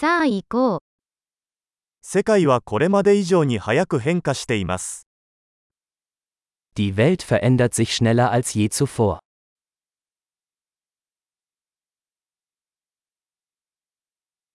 [0.00, 0.80] さあ行こう。
[2.00, 5.06] 世界はこれまで以上に早く変化しています。
[6.74, 9.18] Die Welt verändert sich schneller als je zuvor.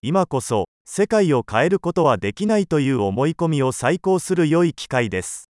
[0.01, 5.51] 今こそ、世界を変えることはできないという思い込みを再考する良い機会です。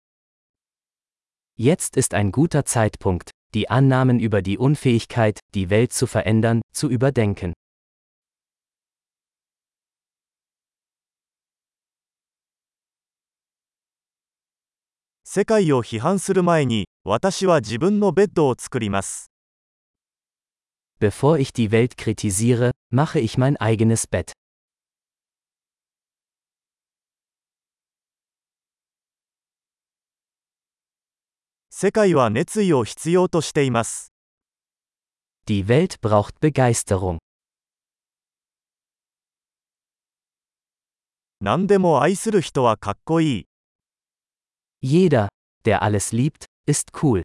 [1.60, 6.90] Jetzt ist ein guter Zeitpunkt, die Annahmen über die Unfähigkeit, die Welt zu verändern, zu
[6.90, 7.54] überdenken.
[15.38, 19.30] 世界を批判する前に、私は自分のベッドを作ります。
[21.02, 24.32] Bevor ich die Welt kritisiere, mache ich mein eigenes Bett.
[31.70, 34.14] 世界は熱意を必要としています。
[35.50, 37.18] Die Welt braucht Begeisterung.
[41.42, 43.48] 何でも愛する人はかっこいい。
[44.86, 45.30] Jeder,
[45.66, 47.24] der alles liebt, ist cool.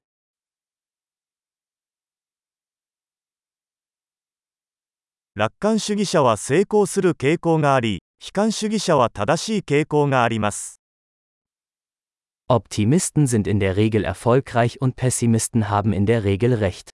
[12.49, 16.91] Optimisten sind in der Regel erfolgreich und Pessimisten haben in der Regel recht.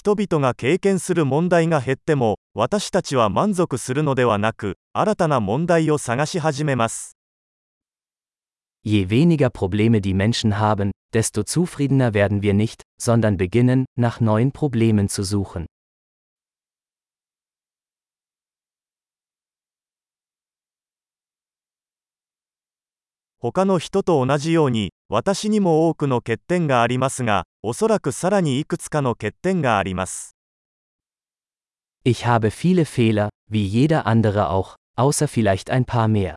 [0.00, 7.18] 人々が経験する問題が減っても、私たちは満足するのではなく、新たな問題を探し始めます。
[8.82, 15.10] Je weniger Probleme die Menschen haben, desto zufriedener werden wir nicht, sondern beginnen, nach neuen Problemen
[15.10, 15.66] zu suchen.
[23.38, 30.36] 他の人と同じように、私にも多くの欠点がありますが、おそらくさらにいくつかの欠点があります。
[32.04, 36.36] Ich habe viele Fehler, wie jeder andere auch, außer vielleicht ein paar mehr.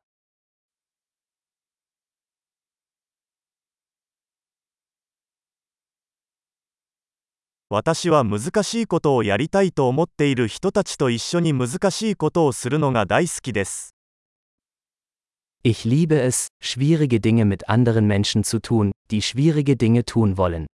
[7.69, 13.92] 私は難しいことをやりたいと思っている人たちと一緒に難しいことをするのが大好きです。
[15.65, 20.67] Ich liebe es, schwierige Dinge mit anderen Menschen zu tun, die schwierige Dinge tun wollen.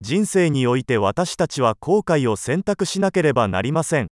[0.00, 4.06] 人生において私たちは後悔を選択しなければなりません。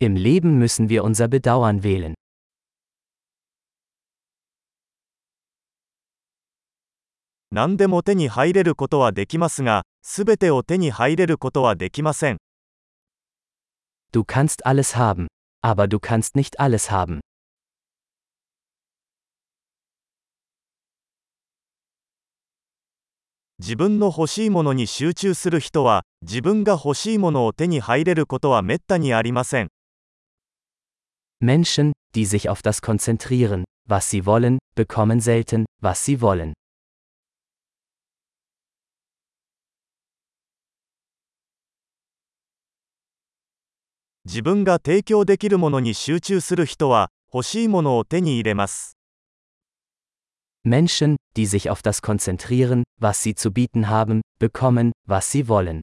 [0.00, 2.14] Im Leben müssen wir unser Bedauern wählen.
[7.54, 12.38] 何でも手に入れることはできますが、すべてを手に入れることはできません。
[14.12, 15.28] Du kannst alles haben,
[15.62, 17.20] aber du kannst nicht alles haben.
[23.60, 29.68] 自分の欲しいものに集中する人は、自分が欲しいものを手に入れることはめったにありません。
[31.40, 36.52] Menschen, die sich auf das konzentrieren, was sie wollen, bekommen selten, was sie wollen.
[44.26, 48.96] 自分が提供できるものに集中する人は、欲しいものを手に入れます。
[50.64, 55.82] Menschen, die sich auf das konzentrieren, was sie zu bieten haben, bekommen, was sie wollen.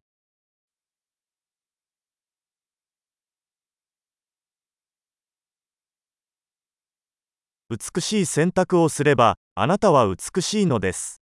[7.70, 11.22] 美しい選択をすれば、あなたは美しいのです。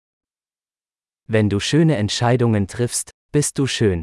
[1.30, 4.02] Wenn du schöne Entscheidungen triffst, bist du schön.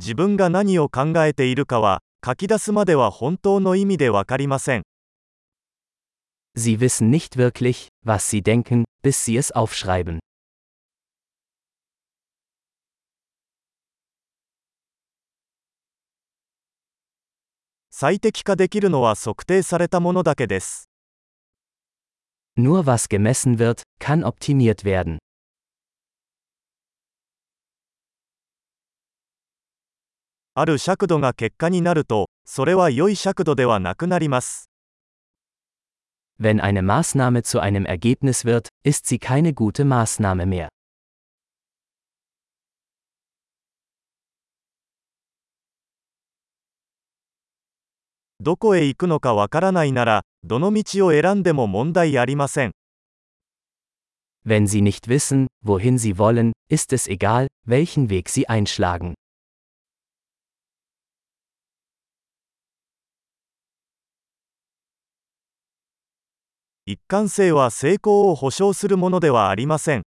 [0.00, 4.82] 自分が何を考えているかは、書き出すまでは本当の意味でわかりません。
[6.56, 10.20] Sie wissen nicht wirklich, was sie denken, bis sie es aufschreiben.
[17.90, 20.88] 最適化できるのは測定されたものだけです。
[22.58, 25.18] Nur was gemessen wird, kann optimiert werden.
[30.60, 34.68] ある尺度が結果になると、それは良い尺度ではなくなります。
[36.38, 40.68] Wenn eine Maßnahme zu einem Ergebnis wird, ist sie keine gute Maßnahme mehr.
[48.42, 52.72] どこへ行くのかわからないなら、どの道を選んでも問題ありません。
[54.46, 59.14] Wenn sie nicht wissen, wohin sie wollen, ist es egal, welchen Weg sie einschlagen.
[66.92, 70.02] 一貫性は成功を保証するものではありません。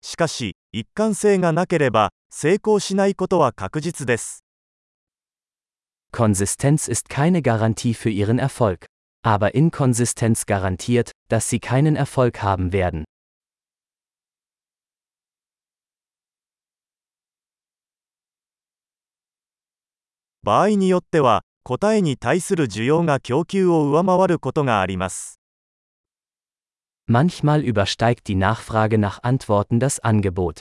[0.00, 4.42] しかし、一貫性がなければ、成功しないことは確実です。
[6.14, 8.86] Konsistenz ist keine Garantie für ihren Erfolg.
[9.22, 13.04] Aber Inkonsistenz garantiert, dass sie keinen Erfolg haben werden.
[20.42, 25.35] 場合によっては、答えに対する需要が供給を上回ることがあります。
[27.08, 30.60] Manchmal übersteigt die Nachfrage nach Antworten das Angebot.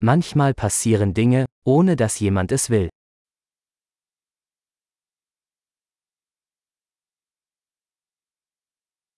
[0.00, 2.88] Manchmal passieren Dinge, ohne dass jemand es will.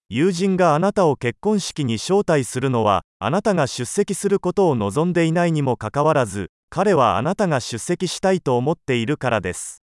[0.09, 9.83] 友人があなたを結婚式に招待するのは、あなたが出席することを望んでいないにもかかわらず、彼はあなたが出席したいと思っているからです。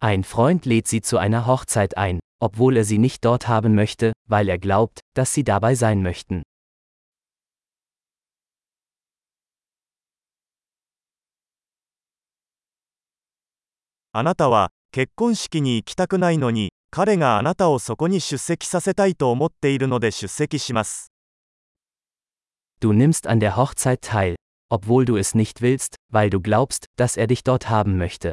[0.00, 4.12] Ein Freund lädt sie zu einer Hochzeit ein, obwohl er sie nicht dort haben möchte,
[4.26, 6.42] weil er glaubt, dass sie dabei sein möchten.
[14.12, 21.12] あなたは結婚式に行きたくないのに彼があなたをそこに出席させたいと思っているので出席します。
[22.80, 24.36] Du nimmst an der Hochzeit teil,
[24.70, 28.32] obwohl du es nicht willst, weil du glaubst, dass er dich dort haben möchte.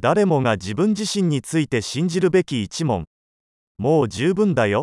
[0.00, 3.04] 誰もが自分自身について信じるべき一問。
[3.78, 4.82] もう十分だよ。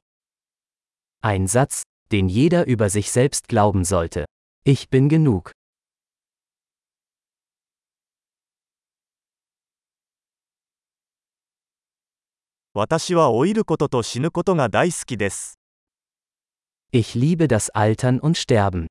[1.21, 4.25] Ein Satz, den jeder über sich selbst glauben sollte.
[4.63, 5.51] Ich bin genug.
[12.73, 15.57] 私は老いることと死ぬことが大好きです。
[16.91, 18.87] Ich liebe das Altern und Sterben.